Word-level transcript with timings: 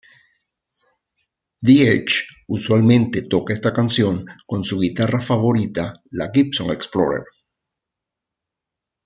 The 1.65 1.87
Edge 1.93 2.25
usualmente 2.47 3.21
toca 3.21 3.53
esta 3.53 3.71
canción 3.71 4.25
con 4.47 4.63
su 4.63 4.79
guitarra 4.79 5.21
favorita, 5.21 5.93
la 6.09 6.31
Gibson 6.33 6.71
Explorer. 6.71 7.23